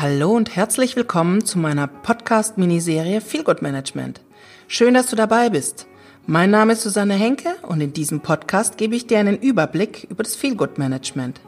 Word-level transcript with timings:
Hallo 0.00 0.30
und 0.30 0.54
herzlich 0.54 0.94
willkommen 0.94 1.44
zu 1.44 1.58
meiner 1.58 1.88
Podcast-Miniserie 1.88 3.20
Feel 3.20 3.42
Good 3.42 3.62
Management. 3.62 4.20
Schön, 4.68 4.94
dass 4.94 5.10
du 5.10 5.16
dabei 5.16 5.50
bist. 5.50 5.88
Mein 6.24 6.52
Name 6.52 6.74
ist 6.74 6.82
Susanne 6.82 7.14
Henke 7.14 7.56
und 7.62 7.80
in 7.80 7.92
diesem 7.92 8.20
Podcast 8.20 8.78
gebe 8.78 8.94
ich 8.94 9.08
dir 9.08 9.18
einen 9.18 9.36
Überblick 9.36 10.06
über 10.08 10.22
das 10.22 10.36
Feel 10.36 10.54
Good 10.54 10.78
Management. 10.78 11.40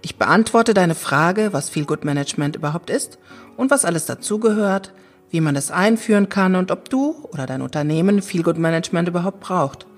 Ich 0.00 0.14
beantworte 0.14 0.74
deine 0.74 0.94
Frage, 0.94 1.52
was 1.52 1.70
Feel 1.70 1.86
Good 1.86 2.04
Management 2.04 2.54
überhaupt 2.54 2.88
ist 2.88 3.18
und 3.56 3.72
was 3.72 3.84
alles 3.84 4.06
dazugehört, 4.06 4.92
wie 5.30 5.40
man 5.40 5.56
es 5.56 5.72
einführen 5.72 6.28
kann 6.28 6.54
und 6.54 6.70
ob 6.70 6.88
du 6.88 7.16
oder 7.32 7.46
dein 7.46 7.62
Unternehmen 7.62 8.22
Feel 8.22 8.44
Good 8.44 8.58
Management 8.58 9.08
überhaupt 9.08 9.40
braucht. 9.40 9.88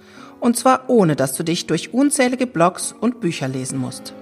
Und 0.40 0.56
zwar 0.56 0.88
ohne, 0.88 1.16
dass 1.16 1.34
du 1.34 1.42
dich 1.42 1.66
durch 1.66 1.92
unzählige 1.92 2.46
Blogs 2.46 2.94
und 2.98 3.20
Bücher 3.20 3.46
lesen 3.46 3.78
musst. 3.78 4.14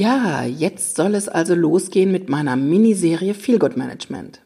Ja, 0.00 0.44
jetzt 0.44 0.96
soll 0.96 1.14
es 1.14 1.28
also 1.28 1.54
losgehen 1.54 2.10
mit 2.10 2.30
meiner 2.30 2.56
Miniserie 2.56 3.34
Feel 3.34 3.58
Good 3.58 3.76
Management. 3.76 4.40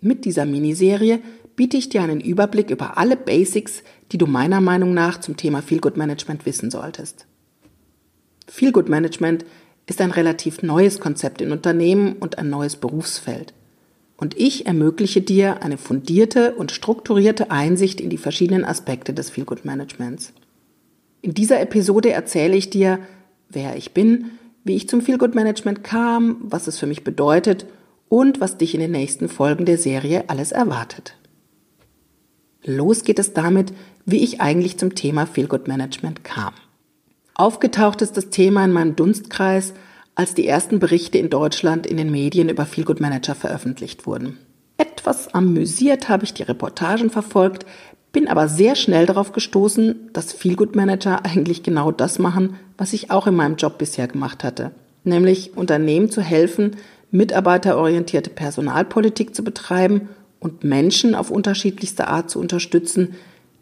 Mit 0.00 0.24
dieser 0.24 0.44
Miniserie 0.46 1.20
biete 1.54 1.76
ich 1.76 1.90
dir 1.90 2.02
einen 2.02 2.20
Überblick 2.20 2.70
über 2.70 2.98
alle 2.98 3.16
Basics, 3.16 3.84
die 4.10 4.18
du 4.18 4.26
meiner 4.26 4.60
Meinung 4.60 4.94
nach 4.94 5.20
zum 5.20 5.36
Thema 5.36 5.62
Feel 5.62 5.78
Good 5.78 5.96
Management 5.96 6.44
wissen 6.44 6.72
solltest. 6.72 7.24
Feel 8.48 8.72
Good 8.72 8.88
Management 8.88 9.44
ist 9.86 10.00
ein 10.00 10.10
relativ 10.10 10.60
neues 10.60 10.98
Konzept 10.98 11.40
in 11.40 11.52
Unternehmen 11.52 12.14
und 12.14 12.36
ein 12.36 12.50
neues 12.50 12.74
Berufsfeld. 12.74 13.54
Und 14.16 14.36
ich 14.36 14.66
ermögliche 14.66 15.20
dir 15.20 15.62
eine 15.62 15.78
fundierte 15.78 16.56
und 16.56 16.72
strukturierte 16.72 17.52
Einsicht 17.52 18.00
in 18.00 18.10
die 18.10 18.18
verschiedenen 18.18 18.64
Aspekte 18.64 19.14
des 19.14 19.30
Feel 19.30 19.44
Good 19.44 19.64
Managements. 19.64 20.32
In 21.22 21.32
dieser 21.32 21.60
Episode 21.60 22.10
erzähle 22.10 22.56
ich 22.56 22.70
dir, 22.70 22.98
wer 23.48 23.76
ich 23.76 23.92
bin, 23.92 24.32
wie 24.64 24.76
ich 24.76 24.88
zum 24.88 25.00
Feel 25.00 25.18
Good 25.18 25.34
Management 25.34 25.84
kam, 25.84 26.38
was 26.40 26.66
es 26.66 26.78
für 26.78 26.86
mich 26.86 27.04
bedeutet 27.04 27.66
und 28.08 28.40
was 28.40 28.58
dich 28.58 28.74
in 28.74 28.80
den 28.80 28.90
nächsten 28.92 29.28
Folgen 29.28 29.64
der 29.64 29.78
Serie 29.78 30.24
alles 30.28 30.52
erwartet. 30.52 31.16
Los 32.64 33.04
geht 33.04 33.18
es 33.18 33.32
damit, 33.32 33.72
wie 34.04 34.22
ich 34.22 34.40
eigentlich 34.40 34.76
zum 34.78 34.94
Thema 34.94 35.26
Feel 35.26 35.46
Good 35.46 35.68
Management 35.68 36.24
kam. 36.24 36.54
Aufgetaucht 37.34 38.02
ist 38.02 38.16
das 38.16 38.30
Thema 38.30 38.64
in 38.64 38.72
meinem 38.72 38.96
Dunstkreis, 38.96 39.72
als 40.14 40.34
die 40.34 40.48
ersten 40.48 40.78
Berichte 40.78 41.18
in 41.18 41.30
Deutschland 41.30 41.86
in 41.86 41.96
den 41.96 42.10
Medien 42.10 42.48
über 42.48 42.64
Feel 42.64 42.84
Good 42.84 43.00
Manager 43.00 43.34
veröffentlicht 43.34 44.06
wurden. 44.06 44.38
Etwas 44.78 45.32
amüsiert 45.34 46.08
habe 46.08 46.24
ich 46.24 46.34
die 46.34 46.42
Reportagen 46.42 47.10
verfolgt, 47.10 47.66
bin 48.16 48.28
aber 48.28 48.48
sehr 48.48 48.76
schnell 48.76 49.04
darauf 49.04 49.32
gestoßen, 49.32 50.08
dass 50.14 50.32
Feel 50.32 50.56
Good 50.56 50.74
Manager 50.74 51.26
eigentlich 51.26 51.62
genau 51.62 51.92
das 51.92 52.18
machen, 52.18 52.56
was 52.78 52.94
ich 52.94 53.10
auch 53.10 53.26
in 53.26 53.34
meinem 53.36 53.56
Job 53.56 53.76
bisher 53.76 54.08
gemacht 54.08 54.42
hatte, 54.42 54.70
nämlich 55.04 55.54
Unternehmen 55.54 56.10
zu 56.10 56.22
helfen, 56.22 56.76
mitarbeiterorientierte 57.10 58.30
Personalpolitik 58.30 59.34
zu 59.34 59.44
betreiben 59.44 60.08
und 60.40 60.64
Menschen 60.64 61.14
auf 61.14 61.30
unterschiedlichste 61.30 62.08
Art 62.08 62.30
zu 62.30 62.40
unterstützen, 62.40 63.16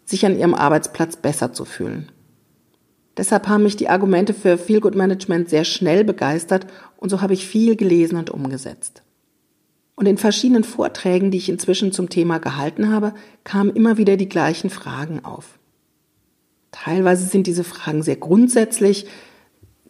sich 0.05 0.25
an 0.25 0.39
ihrem 0.39 0.53
Arbeitsplatz 0.53 1.17
besser 1.17 1.51
zu 1.51 1.65
fühlen. 1.65 2.07
Deshalb 3.17 3.49
haben 3.49 3.63
mich 3.63 3.75
die 3.75 3.89
Argumente 3.89 4.33
für 4.33 4.57
Feel 4.57 4.79
Good 4.79 4.95
Management 4.95 5.49
sehr 5.49 5.65
schnell 5.65 6.05
begeistert 6.05 6.65
und 6.95 7.09
so 7.09 7.19
habe 7.19 7.33
ich 7.33 7.45
viel 7.45 7.75
gelesen 7.75 8.17
und 8.17 8.29
umgesetzt. 8.29 9.03
Und 9.95 10.07
in 10.07 10.17
verschiedenen 10.17 10.63
Vorträgen, 10.63 11.31
die 11.31 11.37
ich 11.37 11.49
inzwischen 11.49 11.91
zum 11.91 12.09
Thema 12.09 12.39
gehalten 12.39 12.91
habe, 12.91 13.13
kamen 13.43 13.73
immer 13.73 13.97
wieder 13.97 14.17
die 14.17 14.29
gleichen 14.29 14.69
Fragen 14.69 15.23
auf. 15.23 15.57
Teilweise 16.71 17.25
sind 17.25 17.47
diese 17.47 17.63
Fragen 17.63 18.03
sehr 18.03 18.17
grundsätzlich, 18.17 19.07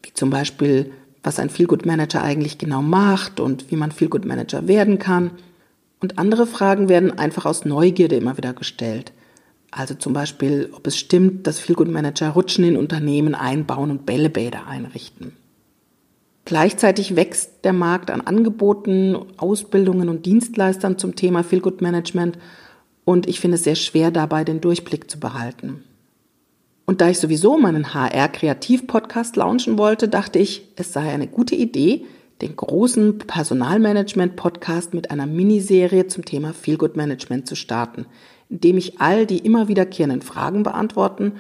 wie 0.04 0.14
zum 0.14 0.30
Beispiel, 0.30 0.92
was 1.24 1.40
ein 1.40 1.50
Feel 1.50 1.66
Good 1.66 1.88
Manager 1.88 2.24
eigentlich 2.24 2.60
genau 2.60 2.84
macht 2.84 3.40
und 3.40 3.72
wie 3.72 3.76
man 3.76 3.92
Feel 3.92 4.10
Good 4.10 4.26
Manager 4.26 4.68
werden 4.68 5.00
kann. 5.00 5.32
Und 6.00 6.20
andere 6.20 6.46
Fragen 6.46 6.88
werden 6.88 7.18
einfach 7.18 7.46
aus 7.46 7.66
Neugierde 7.66 8.16
immer 8.16 8.38
wieder 8.38 8.54
gestellt. 8.54 9.12
Also 9.72 9.96
zum 9.96 10.14
Beispiel, 10.14 10.70
ob 10.74 10.86
es 10.86 10.98
stimmt, 10.98 11.48
dass 11.48 11.60
Feel 11.60 11.76
Good 11.76 11.90
Manager 11.90 12.30
Rutschen 12.30 12.64
in 12.64 12.78
Unternehmen 12.78 13.34
einbauen 13.34 13.90
und 13.90 14.06
Bällebäder 14.06 14.68
einrichten. 14.68 15.34
Gleichzeitig 16.46 17.16
wächst 17.16 17.64
der 17.64 17.74
Markt 17.74 18.12
an 18.12 18.22
Angeboten, 18.22 19.18
Ausbildungen 19.38 20.10
und 20.10 20.28
Dienstleistern 20.28 21.00
zum 21.00 21.16
Thema 21.16 21.44
Feel 21.44 21.60
Good 21.60 21.82
Management 21.82 22.38
und 23.04 23.28
ich 23.28 23.40
finde 23.40 23.56
es 23.56 23.64
sehr 23.64 23.76
schwer 23.76 24.12
dabei, 24.12 24.44
den 24.44 24.62
Durchblick 24.62 25.10
zu 25.10 25.20
behalten. 25.20 25.84
Und 26.86 27.02
da 27.02 27.10
ich 27.10 27.20
sowieso 27.20 27.58
meinen 27.58 27.96
HR-Kreativ-Podcast 27.96 29.36
launchen 29.36 29.80
wollte, 29.80 30.08
dachte 30.08 30.38
ich, 30.38 30.68
es 30.76 30.94
sei 30.94 31.12
eine 31.12 31.28
gute 31.28 31.56
Idee, 31.56 32.06
den 32.42 32.56
großen 32.56 33.18
Personalmanagement-Podcast 33.18 34.94
mit 34.94 35.10
einer 35.10 35.26
Miniserie 35.26 36.06
zum 36.08 36.26
Thema 36.26 36.54
Feel 36.54 36.78
Good 36.78 36.96
Management 36.96 37.48
zu 37.48 37.56
starten, 37.56 38.06
indem 38.50 38.78
ich 38.78 39.00
all 39.02 39.26
die 39.26 39.40
immer 39.40 39.68
wiederkehrenden 39.68 40.22
Fragen 40.22 40.62
beantworten 40.62 41.34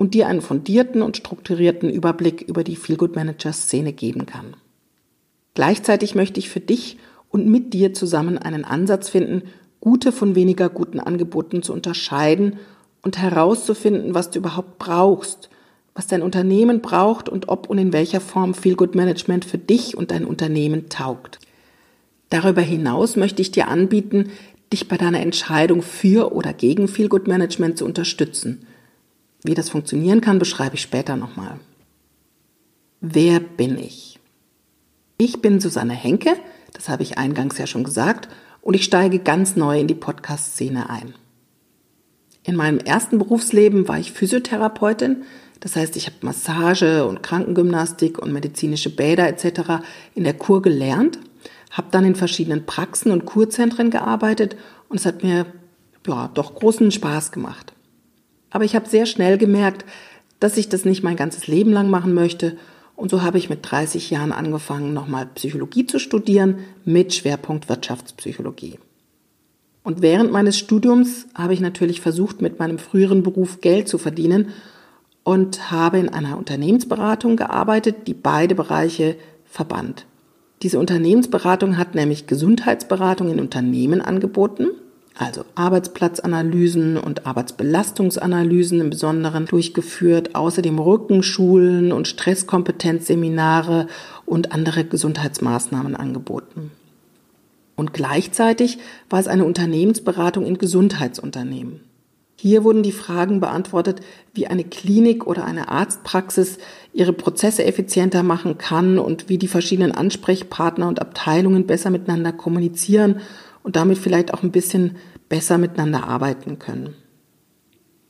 und 0.00 0.14
dir 0.14 0.28
einen 0.28 0.40
fundierten 0.40 1.02
und 1.02 1.18
strukturierten 1.18 1.90
Überblick 1.90 2.40
über 2.40 2.64
die 2.64 2.76
Feel 2.76 2.96
Good 2.96 3.16
Manager 3.16 3.52
Szene 3.52 3.92
geben 3.92 4.24
kann. 4.24 4.56
Gleichzeitig 5.52 6.14
möchte 6.14 6.40
ich 6.40 6.48
für 6.48 6.58
dich 6.58 6.96
und 7.28 7.46
mit 7.46 7.74
dir 7.74 7.92
zusammen 7.92 8.38
einen 8.38 8.64
Ansatz 8.64 9.10
finden, 9.10 9.42
gute 9.78 10.10
von 10.10 10.34
weniger 10.34 10.70
guten 10.70 11.00
Angeboten 11.00 11.62
zu 11.62 11.74
unterscheiden 11.74 12.56
und 13.02 13.18
herauszufinden, 13.18 14.14
was 14.14 14.30
du 14.30 14.38
überhaupt 14.38 14.78
brauchst, 14.78 15.50
was 15.94 16.06
dein 16.06 16.22
Unternehmen 16.22 16.80
braucht 16.80 17.28
und 17.28 17.50
ob 17.50 17.68
und 17.68 17.76
in 17.76 17.92
welcher 17.92 18.22
Form 18.22 18.54
Feel 18.54 18.76
Good 18.76 18.94
Management 18.94 19.44
für 19.44 19.58
dich 19.58 19.98
und 19.98 20.12
dein 20.12 20.24
Unternehmen 20.24 20.88
taugt. 20.88 21.40
Darüber 22.30 22.62
hinaus 22.62 23.16
möchte 23.16 23.42
ich 23.42 23.50
dir 23.50 23.68
anbieten, 23.68 24.30
dich 24.72 24.88
bei 24.88 24.96
deiner 24.96 25.20
Entscheidung 25.20 25.82
für 25.82 26.32
oder 26.32 26.54
gegen 26.54 26.88
Feel 26.88 27.10
Good 27.10 27.28
Management 27.28 27.76
zu 27.76 27.84
unterstützen. 27.84 28.66
Wie 29.42 29.54
das 29.54 29.70
funktionieren 29.70 30.20
kann, 30.20 30.38
beschreibe 30.38 30.74
ich 30.74 30.82
später 30.82 31.16
nochmal. 31.16 31.58
Wer 33.00 33.40
bin 33.40 33.78
ich? 33.78 34.18
Ich 35.16 35.40
bin 35.40 35.60
Susanne 35.60 35.94
Henke, 35.94 36.36
das 36.72 36.88
habe 36.88 37.02
ich 37.02 37.18
eingangs 37.18 37.58
ja 37.58 37.66
schon 37.66 37.84
gesagt, 37.84 38.28
und 38.62 38.74
ich 38.74 38.84
steige 38.84 39.18
ganz 39.18 39.56
neu 39.56 39.80
in 39.80 39.86
die 39.86 39.94
Podcast-Szene 39.94 40.90
ein. 40.90 41.14
In 42.42 42.56
meinem 42.56 42.78
ersten 42.78 43.18
Berufsleben 43.18 43.88
war 43.88 43.98
ich 43.98 44.12
Physiotherapeutin. 44.12 45.24
Das 45.60 45.76
heißt, 45.76 45.96
ich 45.96 46.06
habe 46.06 46.16
Massage 46.22 47.06
und 47.06 47.22
Krankengymnastik 47.22 48.18
und 48.18 48.32
medizinische 48.32 48.94
Bäder 48.94 49.28
etc. 49.28 49.82
in 50.14 50.24
der 50.24 50.34
Kur 50.34 50.62
gelernt, 50.62 51.18
habe 51.70 51.88
dann 51.90 52.04
in 52.04 52.16
verschiedenen 52.16 52.64
Praxen 52.64 53.12
und 53.12 53.26
Kurzentren 53.26 53.90
gearbeitet 53.90 54.56
und 54.88 54.98
es 54.98 55.06
hat 55.06 55.22
mir 55.22 55.46
ja 56.06 56.28
doch 56.32 56.54
großen 56.54 56.90
Spaß 56.90 57.30
gemacht. 57.30 57.74
Aber 58.50 58.64
ich 58.64 58.74
habe 58.74 58.88
sehr 58.88 59.06
schnell 59.06 59.38
gemerkt, 59.38 59.84
dass 60.38 60.56
ich 60.56 60.68
das 60.68 60.84
nicht 60.84 61.02
mein 61.02 61.16
ganzes 61.16 61.46
Leben 61.46 61.72
lang 61.72 61.90
machen 61.90 62.14
möchte 62.14 62.56
und 63.00 63.10
so 63.10 63.22
habe 63.22 63.38
ich 63.38 63.48
mit 63.48 63.60
30 63.62 64.10
Jahren 64.10 64.30
angefangen, 64.30 64.92
nochmal 64.92 65.24
Psychologie 65.34 65.86
zu 65.86 65.98
studieren 65.98 66.58
mit 66.84 67.14
Schwerpunkt 67.14 67.70
Wirtschaftspsychologie. 67.70 68.78
Und 69.82 70.02
während 70.02 70.30
meines 70.32 70.58
Studiums 70.58 71.26
habe 71.34 71.54
ich 71.54 71.60
natürlich 71.62 72.02
versucht, 72.02 72.42
mit 72.42 72.58
meinem 72.58 72.78
früheren 72.78 73.22
Beruf 73.22 73.62
Geld 73.62 73.88
zu 73.88 73.96
verdienen 73.96 74.50
und 75.22 75.70
habe 75.70 75.98
in 75.98 76.10
einer 76.10 76.36
Unternehmensberatung 76.36 77.36
gearbeitet, 77.36 78.06
die 78.06 78.12
beide 78.12 78.54
Bereiche 78.54 79.16
verband. 79.46 80.04
Diese 80.60 80.78
Unternehmensberatung 80.78 81.78
hat 81.78 81.94
nämlich 81.94 82.26
Gesundheitsberatung 82.26 83.30
in 83.30 83.40
Unternehmen 83.40 84.02
angeboten, 84.02 84.72
also 85.20 85.44
Arbeitsplatzanalysen 85.54 86.96
und 86.96 87.26
Arbeitsbelastungsanalysen 87.26 88.80
im 88.80 88.90
Besonderen 88.90 89.44
durchgeführt, 89.44 90.34
außerdem 90.34 90.78
Rückenschulen 90.78 91.92
und 91.92 92.08
Stresskompetenzseminare 92.08 93.86
und 94.24 94.52
andere 94.52 94.84
Gesundheitsmaßnahmen 94.84 95.94
angeboten. 95.94 96.70
Und 97.76 97.92
gleichzeitig 97.92 98.78
war 99.10 99.20
es 99.20 99.28
eine 99.28 99.44
Unternehmensberatung 99.44 100.46
in 100.46 100.56
Gesundheitsunternehmen. 100.56 101.80
Hier 102.36 102.64
wurden 102.64 102.82
die 102.82 102.92
Fragen 102.92 103.40
beantwortet, 103.40 104.00
wie 104.32 104.46
eine 104.46 104.64
Klinik 104.64 105.26
oder 105.26 105.44
eine 105.44 105.68
Arztpraxis 105.68 106.56
ihre 106.94 107.12
Prozesse 107.12 107.64
effizienter 107.66 108.22
machen 108.22 108.56
kann 108.56 108.98
und 108.98 109.28
wie 109.28 109.36
die 109.36 109.48
verschiedenen 109.48 109.92
Ansprechpartner 109.92 110.88
und 110.88 111.02
Abteilungen 111.02 111.66
besser 111.66 111.90
miteinander 111.90 112.32
kommunizieren 112.32 113.20
und 113.62 113.76
damit 113.76 113.98
vielleicht 113.98 114.32
auch 114.32 114.42
ein 114.42 114.52
bisschen 114.52 114.96
besser 115.30 115.56
miteinander 115.56 116.06
arbeiten 116.06 116.58
können. 116.58 116.94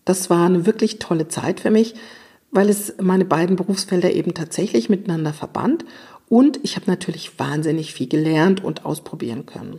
Das 0.05 0.29
war 0.29 0.47
eine 0.47 0.67
wirklich 0.67 0.99
tolle 0.99 1.29
Zeit 1.29 1.61
für 1.61 1.71
mich, 1.71 1.95
weil 2.51 2.69
es 2.69 2.95
meine 3.01 3.25
beiden 3.25 3.55
Berufsfelder 3.55 4.13
eben 4.13 4.35
tatsächlich 4.35 4.89
miteinander 4.89 5.33
verband 5.33 5.85
und 6.29 6.59
ich 6.65 6.75
habe 6.75 6.91
natürlich 6.91 7.39
wahnsinnig 7.39 7.95
viel 7.95 8.09
gelernt 8.09 8.65
und 8.65 8.85
ausprobieren 8.85 9.47
können. 9.47 9.79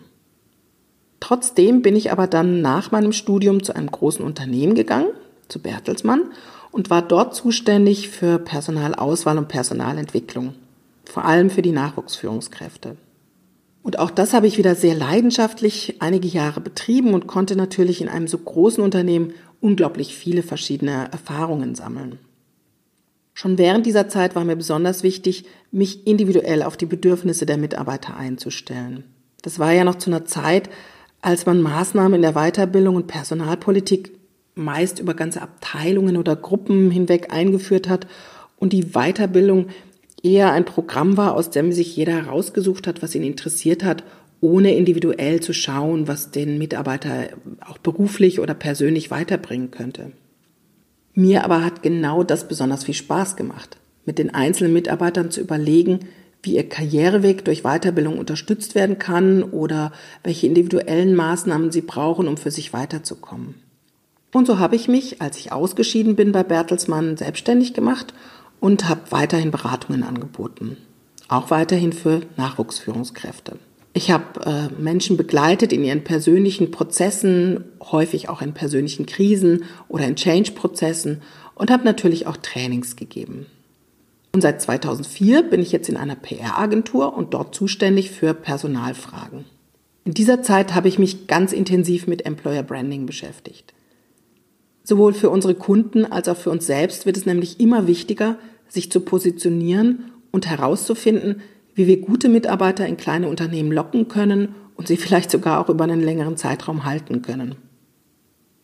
Trotzdem 1.20 1.82
bin 1.82 1.96
ich 1.96 2.12
aber 2.12 2.28
dann 2.28 2.62
nach 2.62 2.92
meinem 2.92 3.12
Studium 3.12 3.64
zu 3.64 3.76
einem 3.76 3.92
großen 3.92 4.24
Unternehmen 4.24 4.74
gegangen, 4.74 5.10
zu 5.50 5.60
Bertelsmann, 5.60 6.32
und 6.72 6.90
war 6.90 7.02
dort 7.02 7.36
zuständig 7.36 8.10
für 8.10 8.40
Personalauswahl 8.40 9.38
und 9.38 9.50
Personalentwicklung, 9.50 10.56
vor 11.06 11.26
allem 11.26 11.50
für 11.50 11.62
die 11.62 11.74
Nachwuchsführungskräfte. 11.74 12.96
Und 13.84 13.98
auch 14.00 14.12
das 14.12 14.34
habe 14.34 14.48
ich 14.48 14.58
wieder 14.58 14.76
sehr 14.76 14.96
leidenschaftlich 14.96 15.96
einige 16.00 16.28
Jahre 16.28 16.62
betrieben 16.62 17.14
und 17.14 17.28
konnte 17.28 17.56
natürlich 17.56 18.02
in 18.02 18.10
einem 18.10 18.28
so 18.28 18.38
großen 18.38 18.84
Unternehmen 18.84 19.34
unglaublich 19.60 20.16
viele 20.16 20.44
verschiedene 20.44 21.12
Erfahrungen 21.12 21.76
sammeln. 21.76 22.20
Schon 23.34 23.58
während 23.58 23.86
dieser 23.86 24.08
Zeit 24.08 24.36
war 24.36 24.44
mir 24.44 24.56
besonders 24.56 25.04
wichtig, 25.04 25.46
mich 25.72 26.06
individuell 26.06 26.64
auf 26.64 26.78
die 26.78 26.86
Bedürfnisse 26.86 27.46
der 27.46 27.58
Mitarbeiter 27.58 28.16
einzustellen. 28.18 29.04
Das 29.42 29.58
war 29.58 29.72
ja 29.72 29.84
noch 29.84 29.96
zu 29.96 30.10
einer 30.10 30.26
Zeit, 30.26 30.70
als 31.22 31.46
man 31.46 31.62
Maßnahmen 31.62 32.16
in 32.16 32.22
der 32.22 32.34
Weiterbildung 32.34 32.96
und 32.96 33.08
Personalpolitik 33.08 34.12
meist 34.54 35.00
über 35.00 35.14
ganze 35.14 35.42
Abteilungen 35.42 36.18
oder 36.18 36.36
Gruppen 36.36 36.92
hinweg 36.92 37.34
eingeführt 37.34 37.88
hat 37.88 38.06
und 38.58 38.74
die 38.74 38.92
Weiterbildung 38.94 39.68
eher 40.24 40.52
ein 40.52 40.66
Programm 40.66 41.18
war, 41.18 41.36
aus 41.36 41.50
dem 41.50 41.72
sich 41.72 41.96
jeder 41.96 42.14
herausgesucht 42.14 42.88
hat, 42.88 43.02
was 43.02 43.16
ihn 43.16 43.24
interessiert 43.24 43.84
hat, 43.84 44.04
ohne 44.40 44.76
individuell 44.76 45.40
zu 45.40 45.54
schauen, 45.54 46.08
was 46.08 46.32
den 46.32 46.58
Mitarbeiter 46.58 47.30
auch 47.66 47.78
beruflich 47.78 48.40
oder 48.40 48.54
persönlich 48.54 49.12
weiterbringen 49.12 49.72
könnte. 49.72 50.12
Mir 51.14 51.44
aber 51.44 51.64
hat 51.64 51.84
genau 51.84 52.24
das 52.24 52.48
besonders 52.48 52.86
viel 52.86 52.96
Spaß 52.96 53.36
gemacht, 53.36 53.78
mit 54.06 54.18
den 54.18 54.34
einzelnen 54.34 54.74
Mitarbeitern 54.74 55.30
zu 55.30 55.42
überlegen, 55.42 56.00
wie 56.44 56.56
ihr 56.56 56.68
Karriereweg 56.68 57.46
durch 57.46 57.62
Weiterbildung 57.62 58.18
unterstützt 58.18 58.74
werden 58.74 58.98
kann 58.98 59.44
oder 59.44 59.92
welche 60.24 60.48
individuellen 60.48 61.14
Maßnahmen 61.14 61.72
sie 61.72 61.82
brauchen, 61.82 62.28
um 62.28 62.38
für 62.38 62.50
sich 62.50 62.74
weiterzukommen. 62.74 63.56
Und 64.34 64.48
so 64.48 64.58
habe 64.58 64.76
ich 64.76 64.88
mich, 64.88 65.22
als 65.22 65.38
ich 65.38 65.52
ausgeschieden 65.52 66.16
bin 66.16 66.32
bei 66.32 66.44
Bertelsmann, 66.44 67.18
selbstständig 67.18 67.74
gemacht 67.74 68.14
und 68.62 68.88
habe 68.88 69.02
weiterhin 69.10 69.52
Beratungen 69.52 70.04
angeboten. 70.04 70.78
Auch 71.28 71.52
weiterhin 71.52 71.92
für 71.92 72.22
Nachwuchsführungskräfte. 72.38 73.58
Ich 73.94 74.10
habe 74.12 74.46
äh, 74.46 74.82
Menschen 74.82 75.18
begleitet 75.18 75.74
in 75.74 75.84
ihren 75.84 76.06
persönlichen 76.06 76.72
Prozessen, 76.72 77.66
häufig 77.82 78.30
auch 78.30 78.42
in 78.42 78.54
persönlichen 78.54 79.06
Krisen 79.06 79.66
oder 79.90 80.06
in 80.06 80.16
Change-Prozessen 80.16 81.22
und 81.56 81.70
habe 81.70 81.84
natürlich 81.84 82.28
auch 82.28 82.38
Trainings 82.38 82.96
gegeben. 82.96 83.48
Und 84.34 84.42
seit 84.42 84.62
2004 84.62 85.44
bin 85.44 85.62
ich 85.62 85.74
jetzt 85.74 85.90
in 85.90 85.98
einer 85.98 86.16
PR-Agentur 86.16 87.18
und 87.18 87.34
dort 87.34 87.54
zuständig 87.54 88.12
für 88.12 88.34
Personalfragen. 88.34 89.44
In 90.06 90.14
dieser 90.14 90.42
Zeit 90.42 90.74
habe 90.74 90.88
ich 90.88 90.98
mich 91.00 91.28
ganz 91.28 91.52
intensiv 91.52 92.08
mit 92.08 92.26
Employer 92.26 92.64
Branding 92.64 93.06
beschäftigt. 93.06 93.74
Sowohl 94.84 95.14
für 95.14 95.30
unsere 95.30 95.54
Kunden 95.54 96.06
als 96.06 96.30
auch 96.30 96.38
für 96.38 96.50
uns 96.50 96.66
selbst 96.66 97.06
wird 97.06 97.18
es 97.18 97.26
nämlich 97.26 97.60
immer 97.60 97.88
wichtiger, 97.88 98.38
sich 98.72 98.92
zu 98.92 99.02
positionieren 99.02 100.12
und 100.32 100.50
herauszufinden, 100.50 101.42
wie 101.76 101.88
wir 101.88 102.02
gute 102.02 102.30
Mitarbeiter 102.30 102.88
in 102.88 102.98
kleine 102.98 103.28
Unternehmen 103.28 103.72
locken 103.72 104.08
können 104.08 104.56
und 104.76 104.88
sie 104.88 104.98
vielleicht 104.98 105.30
sogar 105.30 105.60
auch 105.60 105.70
über 105.70 105.84
einen 105.84 106.02
längeren 106.02 106.38
Zeitraum 106.38 106.86
halten 106.86 107.22
können. 107.22 107.56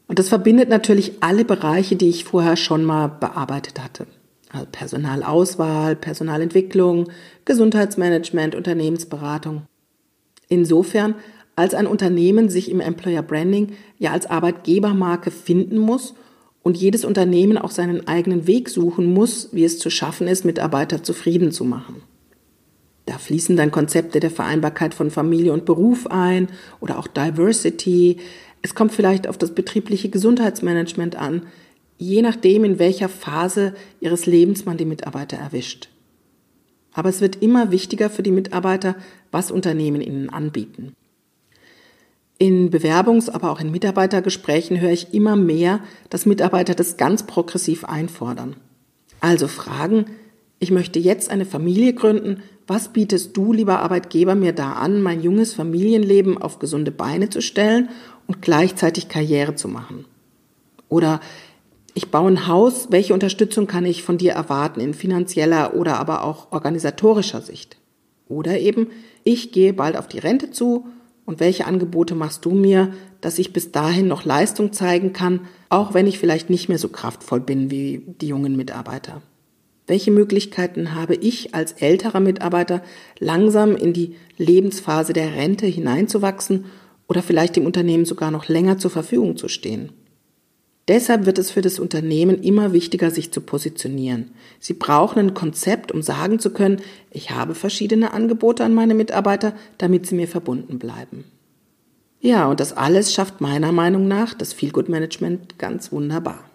Und 0.07 0.19
das 0.19 0.29
verbindet 0.29 0.69
natürlich 0.69 1.13
alle 1.19 1.43
Bereiche, 1.43 1.97
die 1.97 2.07
ich 2.07 2.23
vorher 2.23 2.55
schon 2.55 2.85
mal 2.85 3.07
bearbeitet 3.07 3.83
hatte. 3.83 4.07
Also 4.49 4.65
Personalauswahl, 4.71 5.97
Personalentwicklung, 5.97 7.09
Gesundheitsmanagement, 7.43 8.55
Unternehmensberatung. 8.55 9.63
Insofern, 10.47 11.15
als 11.57 11.73
ein 11.73 11.87
Unternehmen 11.87 12.47
sich 12.47 12.71
im 12.71 12.79
Employer 12.79 13.23
Branding 13.23 13.73
ja 13.97 14.11
als 14.11 14.25
Arbeitgebermarke 14.25 15.31
finden 15.31 15.77
muss 15.77 16.13
und 16.67 16.75
jedes 16.75 17.05
Unternehmen 17.05 17.57
auch 17.57 17.71
seinen 17.71 18.09
eigenen 18.09 18.45
Weg 18.45 18.67
suchen 18.67 19.13
muss, 19.13 19.47
wie 19.53 19.63
es 19.63 19.79
zu 19.79 19.89
schaffen 19.89 20.27
ist, 20.27 20.43
Mitarbeiter 20.43 21.01
zufrieden 21.01 21.53
zu 21.53 21.63
machen. 21.63 22.01
Da 23.05 23.17
fließen 23.17 23.55
dann 23.55 23.71
Konzepte 23.71 24.19
der 24.19 24.31
Vereinbarkeit 24.31 24.93
von 24.93 25.09
Familie 25.09 25.53
und 25.53 25.63
Beruf 25.63 26.07
ein 26.07 26.49
oder 26.81 26.99
auch 26.99 27.07
Diversity. 27.07 28.17
Es 28.61 28.75
kommt 28.75 28.91
vielleicht 28.91 29.29
auf 29.29 29.37
das 29.37 29.55
betriebliche 29.55 30.09
Gesundheitsmanagement 30.09 31.15
an, 31.15 31.43
je 31.99 32.21
nachdem, 32.21 32.65
in 32.65 32.79
welcher 32.79 33.07
Phase 33.07 33.73
ihres 34.01 34.25
Lebens 34.25 34.65
man 34.65 34.75
die 34.75 34.83
Mitarbeiter 34.83 35.37
erwischt. 35.37 35.87
Aber 36.91 37.07
es 37.07 37.21
wird 37.21 37.41
immer 37.41 37.71
wichtiger 37.71 38.09
für 38.09 38.23
die 38.23 38.31
Mitarbeiter, 38.31 38.97
was 39.31 39.51
Unternehmen 39.51 40.01
ihnen 40.01 40.29
anbieten. 40.29 40.91
In 42.39 42.69
Bewerbungs-, 42.69 43.29
aber 43.29 43.51
auch 43.51 43.59
in 43.59 43.71
Mitarbeitergesprächen 43.71 44.79
höre 44.79 44.91
ich 44.91 45.13
immer 45.13 45.35
mehr, 45.35 45.79
dass 46.09 46.25
Mitarbeiter 46.25 46.75
das 46.75 46.97
ganz 46.97 47.23
progressiv 47.23 47.83
einfordern. 47.85 48.55
Also 49.19 49.47
fragen, 49.47 50.05
ich 50.59 50.71
möchte 50.71 50.99
jetzt 50.99 51.29
eine 51.29 51.45
Familie 51.45 51.93
gründen, 51.93 52.43
was 52.67 52.89
bietest 52.89 53.35
du, 53.37 53.53
lieber 53.53 53.79
Arbeitgeber, 53.79 54.35
mir 54.35 54.53
da 54.53 54.73
an, 54.73 55.01
mein 55.01 55.21
junges 55.21 55.53
Familienleben 55.53 56.37
auf 56.37 56.59
gesunde 56.59 56.91
Beine 56.91 57.29
zu 57.29 57.41
stellen 57.41 57.89
und 58.27 58.41
gleichzeitig 58.41 59.07
Karriere 59.07 59.55
zu 59.55 59.67
machen? 59.67 60.05
Oder 60.89 61.21
ich 61.93 62.11
baue 62.11 62.29
ein 62.29 62.47
Haus, 62.47 62.87
welche 62.91 63.13
Unterstützung 63.13 63.65
kann 63.65 63.85
ich 63.85 64.03
von 64.03 64.17
dir 64.17 64.33
erwarten 64.33 64.79
in 64.79 64.93
finanzieller 64.93 65.73
oder 65.75 65.97
aber 65.97 66.23
auch 66.23 66.51
organisatorischer 66.51 67.41
Sicht? 67.41 67.77
Oder 68.27 68.59
eben, 68.59 68.87
ich 69.23 69.51
gehe 69.51 69.73
bald 69.73 69.97
auf 69.97 70.07
die 70.07 70.19
Rente 70.19 70.51
zu 70.51 70.87
und 71.27 71.41
welche 71.41 71.67
Angebote 71.67 72.15
machst 72.15 72.45
du 72.45 72.51
mir, 72.51 72.93
dass 73.19 73.37
ich 73.37 73.51
bis 73.51 73.73
dahin 73.73 74.07
noch 74.07 74.23
Leistung 74.23 74.71
zeigen 74.71 75.11
kann, 75.11 75.41
auch 75.69 75.93
wenn 75.93 76.07
ich 76.07 76.19
vielleicht 76.19 76.49
nicht 76.49 76.69
mehr 76.69 76.77
so 76.79 76.87
kraftvoll 76.87 77.41
bin 77.41 77.69
wie 77.69 78.01
die 78.21 78.29
jungen 78.29 78.55
Mitarbeiter? 78.55 79.21
Welche 79.87 80.09
Möglichkeiten 80.09 80.95
habe 80.95 81.15
ich 81.15 81.53
als 81.53 81.73
älterer 81.73 82.21
Mitarbeiter 82.21 82.81
langsam 83.19 83.75
in 83.75 83.91
die 83.91 84.15
Lebensphase 84.37 85.11
der 85.11 85.35
Rente 85.35 85.65
hineinzuwachsen 85.65 86.65
oder 87.09 87.21
vielleicht 87.21 87.57
dem 87.57 87.65
Unternehmen 87.65 88.05
sogar 88.05 88.31
noch 88.31 88.47
länger 88.47 88.77
zur 88.77 88.91
Verfügung 88.91 89.35
zu 89.35 89.49
stehen? 89.49 89.91
Deshalb 90.87 91.25
wird 91.25 91.37
es 91.37 91.51
für 91.51 91.61
das 91.61 91.79
Unternehmen 91.79 92.41
immer 92.41 92.71
wichtiger, 92.71 93.11
sich 93.11 93.31
zu 93.31 93.41
positionieren. 93.41 94.31
Sie 94.59 94.73
brauchen 94.73 95.19
ein 95.19 95.33
Konzept, 95.33 95.91
um 95.91 96.01
sagen 96.01 96.39
zu 96.39 96.51
können, 96.51 96.81
ich 97.11 97.31
habe 97.31 97.55
verschiedene 97.55 98.13
Angebote 98.13 98.63
an 98.63 98.73
meine 98.73 98.93
Mitarbeiter, 98.93 99.53
damit 99.77 100.05
sie 100.05 100.15
mir 100.15 100.29
verbunden 100.29 100.79
bleiben. 100.79 101.25
Ja, 102.21 102.47
und 102.47 102.59
das 102.59 102.75
alles 102.75 103.13
schafft 103.13 103.41
meiner 103.41 103.71
Meinung 103.71 104.07
nach 104.07 104.33
das 104.33 104.53
Feelgood 104.53 104.87
Management 104.87 105.59
ganz 105.59 105.91
wunderbar. 105.91 106.49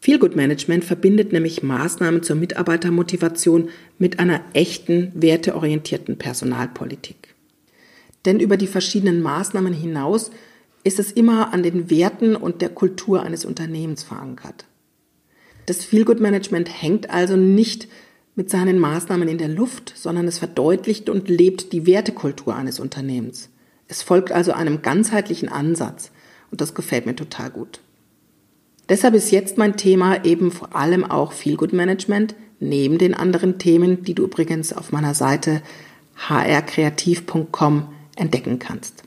Feelgood 0.00 0.36
Management 0.36 0.84
verbindet 0.84 1.32
nämlich 1.32 1.62
Maßnahmen 1.62 2.22
zur 2.22 2.36
Mitarbeitermotivation 2.36 3.70
mit 3.98 4.20
einer 4.20 4.40
echten, 4.52 5.12
werteorientierten 5.14 6.16
Personalpolitik. 6.16 7.34
Denn 8.24 8.40
über 8.40 8.56
die 8.56 8.66
verschiedenen 8.66 9.20
Maßnahmen 9.20 9.72
hinaus 9.72 10.30
ist 10.86 11.00
es 11.00 11.10
immer 11.10 11.52
an 11.52 11.64
den 11.64 11.90
Werten 11.90 12.36
und 12.36 12.62
der 12.62 12.68
Kultur 12.68 13.24
eines 13.24 13.44
Unternehmens 13.44 14.04
verankert. 14.04 14.66
Das 15.66 15.84
Feelgood 15.84 16.20
Management 16.20 16.70
hängt 16.80 17.10
also 17.10 17.34
nicht 17.36 17.88
mit 18.36 18.50
seinen 18.50 18.78
Maßnahmen 18.78 19.26
in 19.26 19.38
der 19.38 19.48
Luft, 19.48 19.92
sondern 19.96 20.28
es 20.28 20.38
verdeutlicht 20.38 21.10
und 21.10 21.28
lebt 21.28 21.72
die 21.72 21.86
Wertekultur 21.86 22.54
eines 22.54 22.78
Unternehmens. 22.78 23.48
Es 23.88 24.02
folgt 24.02 24.30
also 24.30 24.52
einem 24.52 24.80
ganzheitlichen 24.80 25.48
Ansatz 25.48 26.12
und 26.52 26.60
das 26.60 26.72
gefällt 26.72 27.04
mir 27.04 27.16
total 27.16 27.50
gut. 27.50 27.80
Deshalb 28.88 29.14
ist 29.14 29.32
jetzt 29.32 29.58
mein 29.58 29.76
Thema 29.76 30.24
eben 30.24 30.52
vor 30.52 30.76
allem 30.76 31.04
auch 31.04 31.32
Feelgood 31.32 31.72
Management, 31.72 32.36
neben 32.60 32.98
den 32.98 33.14
anderen 33.14 33.58
Themen, 33.58 34.04
die 34.04 34.14
du 34.14 34.22
übrigens 34.22 34.72
auf 34.72 34.92
meiner 34.92 35.14
Seite 35.14 35.62
hrkreativ.com 36.28 37.88
entdecken 38.14 38.60
kannst. 38.60 39.05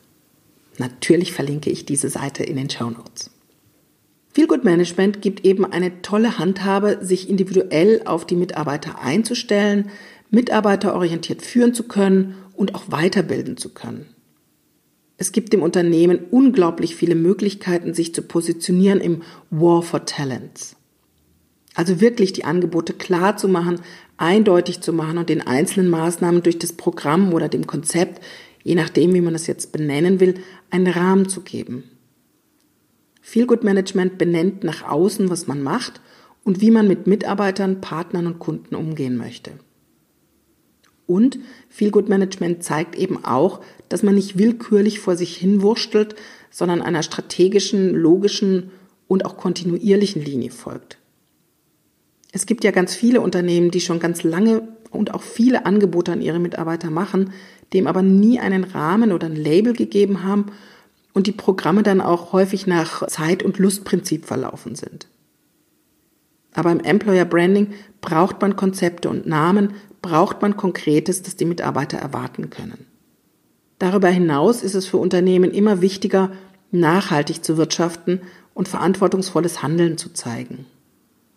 Natürlich 0.80 1.34
verlinke 1.34 1.70
ich 1.70 1.86
diese 1.86 2.10
Seite 2.10 2.44
in 2.44 2.56
den 2.56 2.70
Show 2.70 2.90
Notes. 2.90 3.32
Feelgood 4.34 4.64
Management 4.64 5.22
gibt 5.22 5.46
eben 5.46 5.66
eine 5.66 6.02
tolle 6.02 6.40
Handhabe, 6.40 7.00
sich 7.02 7.30
individuell 7.30 8.02
auf 8.06 8.26
die 8.26 8.36
Mitarbeiter 8.36 9.00
einzustellen, 9.02 9.90
mitarbeiterorientiert 10.30 11.42
führen 11.42 11.74
zu 11.74 11.84
können 11.84 12.36
und 12.56 12.76
auch 12.76 12.86
weiterbilden 12.88 13.58
zu 13.58 13.70
können. 13.70 14.06
Es 15.18 15.34
gibt 15.34 15.52
dem 15.52 15.62
Unternehmen 15.62 16.20
unglaublich 16.32 16.96
viele 16.96 17.16
Möglichkeiten, 17.16 17.94
sich 17.94 18.16
zu 18.16 18.22
positionieren 18.22 19.02
im 19.02 19.24
War 19.50 19.82
for 19.82 20.06
Talents. 20.06 20.78
Also 21.76 22.00
wirklich 22.00 22.32
die 22.32 22.46
Angebote 22.46 22.94
klar 22.94 23.36
zu 23.36 23.50
machen, 23.50 23.82
eindeutig 24.18 24.82
zu 24.82 24.94
machen 24.94 25.18
und 25.18 25.30
den 25.30 25.46
einzelnen 25.46 25.90
Maßnahmen 25.90 26.44
durch 26.44 26.60
das 26.60 26.74
Programm 26.74 27.34
oder 27.34 27.50
dem 27.50 27.68
Konzept 27.68 28.22
je 28.64 28.76
nachdem, 28.76 29.14
wie 29.14 29.22
man 29.22 29.34
das 29.34 29.48
jetzt 29.48 29.72
benennen 29.72 30.20
will, 30.20 30.36
einen 30.70 30.88
Rahmen 30.88 31.30
zu 31.30 31.42
geben. 31.42 31.84
Feelgood 33.22 33.64
Management 33.64 34.18
benennt 34.18 34.64
nach 34.64 34.84
außen, 34.84 35.30
was 35.30 35.48
man 35.48 35.62
macht 35.62 36.02
und 36.44 36.62
wie 36.62 36.72
man 36.72 36.88
mit 36.88 37.06
Mitarbeitern, 37.08 37.82
Partnern 37.82 38.28
und 38.28 38.40
Kunden 38.40 38.76
umgehen 38.76 39.18
möchte. 39.18 39.52
Und 41.06 41.40
Feelgood 41.70 42.08
Management 42.08 42.64
zeigt 42.64 42.96
eben 42.96 43.24
auch, 43.26 43.62
dass 43.90 44.04
man 44.04 44.16
nicht 44.16 44.38
willkürlich 44.38 45.00
vor 45.00 45.16
sich 45.16 45.36
hinwurschtelt, 45.38 46.16
sondern 46.52 46.82
einer 46.82 47.04
strategischen, 47.04 47.96
logischen 47.96 48.72
und 49.08 49.26
auch 49.26 49.38
kontinuierlichen 49.38 50.24
Linie 50.24 50.52
folgt. 50.52 51.00
Es 52.32 52.46
gibt 52.46 52.64
ja 52.64 52.72
ganz 52.72 52.94
viele 52.94 53.22
Unternehmen, 53.22 53.72
die 53.72 53.82
schon 53.82 54.00
ganz 54.00 54.22
lange 54.22 54.68
und 54.92 55.14
auch 55.14 55.24
viele 55.24 55.66
Angebote 55.66 56.12
an 56.12 56.22
ihre 56.22 56.40
Mitarbeiter 56.40 56.92
machen, 56.92 57.34
dem 57.74 57.88
aber 57.88 58.02
nie 58.02 58.40
einen 58.40 58.64
Rahmen 58.64 59.12
oder 59.12 59.28
ein 59.28 59.36
Label 59.36 59.74
gegeben 59.74 60.24
haben 60.24 60.48
und 61.14 61.28
die 61.28 61.32
Programme 61.32 61.84
dann 61.84 62.02
auch 62.02 62.34
häufig 62.34 62.68
nach 62.68 63.06
Zeit- 63.08 63.44
und 63.44 63.60
Lustprinzip 63.60 64.26
verlaufen 64.26 64.76
sind. 64.76 65.08
Aber 66.54 66.72
im 66.72 66.80
Employer 66.80 67.26
Branding 67.26 67.74
braucht 68.02 68.42
man 68.42 68.56
Konzepte 68.56 69.10
und 69.10 69.28
Namen, 69.28 69.74
braucht 70.02 70.42
man 70.42 70.58
Konkretes, 70.58 71.22
das 71.22 71.36
die 71.36 71.46
Mitarbeiter 71.46 71.98
erwarten 71.98 72.50
können. 72.50 72.86
Darüber 73.78 74.10
hinaus 74.10 74.62
ist 74.62 74.76
es 74.76 74.86
für 74.86 74.98
Unternehmen 74.98 75.52
immer 75.52 75.82
wichtiger, 75.82 76.32
nachhaltig 76.72 77.44
zu 77.44 77.58
wirtschaften 77.58 78.22
und 78.54 78.68
verantwortungsvolles 78.68 79.64
Handeln 79.64 79.98
zu 79.98 80.14
zeigen. 80.14 80.66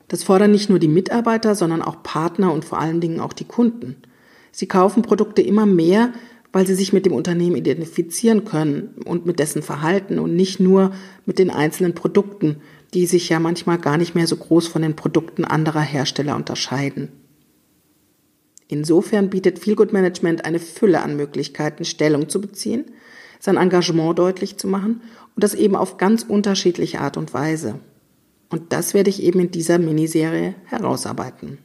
Das 0.09 0.25
fordern 0.25 0.51
nicht 0.51 0.69
nur 0.69 0.79
die 0.79 0.89
Mitarbeiter, 0.89 1.55
sondern 1.55 1.83
auch 1.83 2.03
Partner 2.03 2.53
und 2.53 2.65
vor 2.65 2.79
allen 2.79 3.01
Dingen 3.01 3.21
auch 3.21 3.33
die 3.33 3.45
Kunden. 3.45 3.97
Sie 4.52 4.68
kaufen 4.68 5.02
Produkte 5.02 5.42
immer 5.42 5.66
mehr, 5.66 6.12
weil 6.52 6.66
sie 6.66 6.75
sich 6.75 6.92
mit 6.92 7.06
dem 7.06 7.14
Unternehmen 7.14 7.56
identifizieren 7.56 8.44
können 8.44 8.94
und 9.06 9.26
mit 9.26 9.38
dessen 9.38 9.62
Verhalten 9.62 10.18
und 10.18 10.37
nicht 10.37 10.61
nur 10.61 10.92
mit 11.25 11.38
den 11.38 11.50
einzelnen 11.50 11.94
Produkten, 11.94 12.59
die 12.92 13.06
sich 13.06 13.30
ja 13.30 13.40
manchmal 13.40 13.78
gar 13.78 13.97
nicht 13.97 14.14
mehr 14.14 14.26
so 14.26 14.37
groß 14.37 14.68
von 14.68 14.82
den 14.82 14.94
Produkten 14.94 15.47
anderer 15.47 15.80
Hersteller 15.80 16.37
unterscheiden. 16.37 17.09
Insofern 18.68 19.30
bietet 19.30 19.59
Feelgood 19.59 19.92
Management 19.92 20.44
eine 20.44 20.59
Fülle 20.59 21.02
an 21.02 21.16
Möglichkeiten, 21.16 21.85
Stellung 21.85 22.28
zu 22.28 22.40
beziehen, 22.40 22.85
sein 23.40 23.56
Engagement 23.56 24.18
deutlich 24.18 24.59
zu 24.59 24.68
machen 24.68 25.00
und 25.35 25.42
das 25.42 25.54
eben 25.54 25.75
auf 25.75 25.97
ganz 25.97 26.23
unterschiedliche 26.23 27.00
Art 27.00 27.16
und 27.16 27.35
Weise. 27.35 27.80
Und 28.50 28.73
das 28.73 28.92
werde 28.92 29.11
ich 29.11 29.23
eben 29.23 29.40
in 29.40 29.50
dieser 29.50 29.78
Miniserie 29.78 30.54
herausarbeiten. 30.64 31.59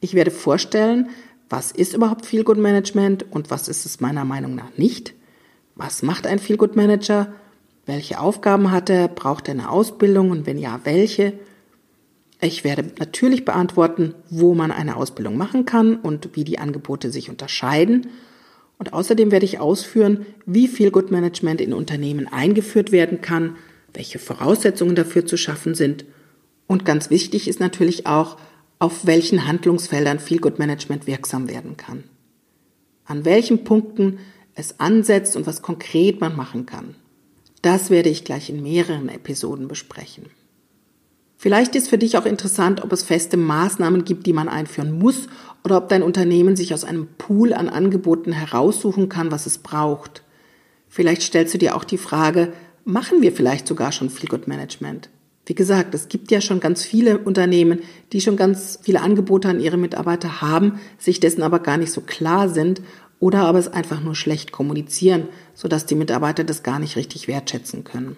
Ich 0.00 0.14
werde 0.14 0.30
vorstellen, 0.30 1.10
was 1.50 1.72
ist 1.72 1.94
überhaupt 1.94 2.24
Feelgood 2.24 2.58
Management 2.58 3.26
und 3.30 3.50
was 3.50 3.66
ist 3.68 3.84
es 3.84 4.00
meiner 4.00 4.24
Meinung 4.24 4.54
nach 4.54 4.70
nicht? 4.76 5.14
Was 5.74 6.02
macht 6.02 6.26
ein 6.26 6.38
Feelgood 6.38 6.76
Manager? 6.76 7.32
Welche 7.86 8.20
Aufgaben 8.20 8.70
hat 8.70 8.88
er? 8.88 9.08
Braucht 9.08 9.48
er 9.48 9.54
eine 9.54 9.68
Ausbildung 9.68 10.30
und 10.30 10.46
wenn 10.46 10.58
ja, 10.58 10.80
welche? 10.84 11.32
Ich 12.40 12.62
werde 12.62 12.92
natürlich 12.98 13.44
beantworten, 13.44 14.14
wo 14.30 14.54
man 14.54 14.70
eine 14.70 14.96
Ausbildung 14.96 15.36
machen 15.36 15.66
kann 15.66 15.96
und 15.96 16.36
wie 16.36 16.44
die 16.44 16.60
Angebote 16.60 17.10
sich 17.10 17.28
unterscheiden. 17.28 18.06
Und 18.78 18.92
außerdem 18.92 19.32
werde 19.32 19.44
ich 19.44 19.58
ausführen, 19.58 20.24
wie 20.46 20.68
Feelgood 20.68 21.10
Management 21.10 21.60
in 21.60 21.74
Unternehmen 21.74 22.28
eingeführt 22.28 22.92
werden 22.92 23.20
kann, 23.20 23.56
welche 23.92 24.20
Voraussetzungen 24.20 24.94
dafür 24.94 25.26
zu 25.26 25.36
schaffen 25.36 25.74
sind. 25.74 26.04
Und 26.66 26.84
ganz 26.84 27.10
wichtig 27.10 27.48
ist 27.48 27.58
natürlich 27.58 28.06
auch, 28.06 28.38
auf 28.80 29.06
welchen 29.06 29.46
Handlungsfeldern 29.46 30.18
Feelgood 30.18 30.58
Management 30.58 31.06
wirksam 31.06 31.48
werden 31.48 31.76
kann. 31.76 32.04
An 33.04 33.24
welchen 33.24 33.62
Punkten 33.62 34.18
es 34.54 34.80
ansetzt 34.80 35.36
und 35.36 35.46
was 35.46 35.62
konkret 35.62 36.20
man 36.20 36.34
machen 36.34 36.66
kann. 36.66 36.96
Das 37.62 37.90
werde 37.90 38.08
ich 38.08 38.24
gleich 38.24 38.48
in 38.48 38.62
mehreren 38.62 39.10
Episoden 39.10 39.68
besprechen. 39.68 40.26
Vielleicht 41.36 41.76
ist 41.76 41.88
für 41.88 41.98
dich 41.98 42.16
auch 42.16 42.24
interessant, 42.24 42.82
ob 42.82 42.92
es 42.92 43.02
feste 43.02 43.36
Maßnahmen 43.36 44.04
gibt, 44.04 44.26
die 44.26 44.32
man 44.32 44.48
einführen 44.48 44.98
muss 44.98 45.28
oder 45.62 45.76
ob 45.76 45.88
dein 45.88 46.02
Unternehmen 46.02 46.56
sich 46.56 46.72
aus 46.72 46.84
einem 46.84 47.06
Pool 47.18 47.52
an 47.52 47.68
Angeboten 47.68 48.32
heraussuchen 48.32 49.08
kann, 49.10 49.30
was 49.30 49.46
es 49.46 49.58
braucht. 49.58 50.22
Vielleicht 50.88 51.22
stellst 51.22 51.52
du 51.52 51.58
dir 51.58 51.76
auch 51.76 51.84
die 51.84 51.98
Frage, 51.98 52.52
machen 52.84 53.20
wir 53.20 53.32
vielleicht 53.32 53.66
sogar 53.66 53.92
schon 53.92 54.10
Feelgood 54.10 54.48
Management? 54.48 55.10
Wie 55.50 55.54
gesagt, 55.56 55.96
es 55.96 56.06
gibt 56.06 56.30
ja 56.30 56.40
schon 56.40 56.60
ganz 56.60 56.84
viele 56.84 57.18
Unternehmen, 57.18 57.80
die 58.12 58.20
schon 58.20 58.36
ganz 58.36 58.78
viele 58.82 59.00
Angebote 59.00 59.48
an 59.48 59.58
ihre 59.58 59.78
Mitarbeiter 59.78 60.40
haben, 60.40 60.78
sich 60.96 61.18
dessen 61.18 61.42
aber 61.42 61.58
gar 61.58 61.76
nicht 61.76 61.90
so 61.90 62.02
klar 62.02 62.48
sind 62.48 62.80
oder 63.18 63.40
aber 63.40 63.58
es 63.58 63.66
einfach 63.66 64.00
nur 64.00 64.14
schlecht 64.14 64.52
kommunizieren, 64.52 65.24
sodass 65.54 65.86
die 65.86 65.96
Mitarbeiter 65.96 66.44
das 66.44 66.62
gar 66.62 66.78
nicht 66.78 66.94
richtig 66.94 67.26
wertschätzen 67.26 67.82
können. 67.82 68.14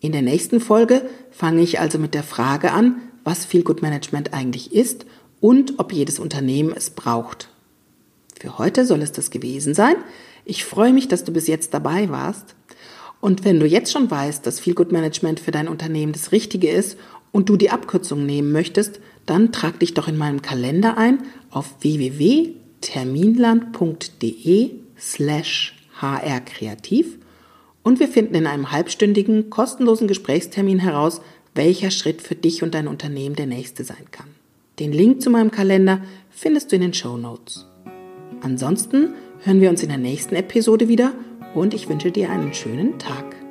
In 0.00 0.10
der 0.10 0.22
nächsten 0.22 0.58
Folge 0.58 1.02
fange 1.30 1.62
ich 1.62 1.78
also 1.78 2.00
mit 2.00 2.12
der 2.12 2.24
Frage 2.24 2.72
an, 2.72 2.96
was 3.22 3.44
Feelgood 3.44 3.80
Management 3.80 4.34
eigentlich 4.34 4.74
ist 4.74 5.06
und 5.40 5.78
ob 5.78 5.92
jedes 5.92 6.18
Unternehmen 6.18 6.72
es 6.74 6.90
braucht. 6.90 7.50
Für 8.40 8.58
heute 8.58 8.84
soll 8.84 9.02
es 9.02 9.12
das 9.12 9.30
gewesen 9.30 9.74
sein. 9.74 9.94
Ich 10.44 10.64
freue 10.64 10.92
mich, 10.92 11.06
dass 11.06 11.22
du 11.22 11.32
bis 11.32 11.46
jetzt 11.46 11.72
dabei 11.72 12.10
warst. 12.10 12.56
Und 13.22 13.44
wenn 13.44 13.60
du 13.60 13.66
jetzt 13.66 13.92
schon 13.92 14.10
weißt, 14.10 14.44
dass 14.44 14.58
Feelgood 14.58 14.90
Management 14.90 15.38
für 15.38 15.52
dein 15.52 15.68
Unternehmen 15.68 16.12
das 16.12 16.32
Richtige 16.32 16.68
ist 16.68 16.98
und 17.30 17.48
du 17.48 17.56
die 17.56 17.70
Abkürzung 17.70 18.26
nehmen 18.26 18.50
möchtest, 18.50 18.98
dann 19.26 19.52
trag 19.52 19.78
dich 19.78 19.94
doch 19.94 20.08
in 20.08 20.18
meinem 20.18 20.42
Kalender 20.42 20.98
ein 20.98 21.22
auf 21.52 21.76
www.terminland.de 21.82 24.70
slash 24.98 25.76
hrkreativ 26.00 27.18
und 27.84 28.00
wir 28.00 28.08
finden 28.08 28.34
in 28.34 28.48
einem 28.48 28.72
halbstündigen 28.72 29.50
kostenlosen 29.50 30.08
Gesprächstermin 30.08 30.80
heraus, 30.80 31.20
welcher 31.54 31.92
Schritt 31.92 32.22
für 32.22 32.34
dich 32.34 32.64
und 32.64 32.74
dein 32.74 32.88
Unternehmen 32.88 33.36
der 33.36 33.46
nächste 33.46 33.84
sein 33.84 34.06
kann. 34.10 34.26
Den 34.80 34.90
Link 34.90 35.22
zu 35.22 35.30
meinem 35.30 35.52
Kalender 35.52 36.02
findest 36.30 36.72
du 36.72 36.76
in 36.76 36.82
den 36.82 36.94
Show 36.94 37.16
Notes. 37.16 37.66
Ansonsten 38.40 39.10
hören 39.44 39.60
wir 39.60 39.70
uns 39.70 39.84
in 39.84 39.90
der 39.90 39.98
nächsten 39.98 40.34
Episode 40.34 40.88
wieder 40.88 41.12
und 41.54 41.74
ich 41.74 41.88
wünsche 41.88 42.10
dir 42.10 42.30
einen 42.30 42.54
schönen 42.54 42.98
Tag. 42.98 43.41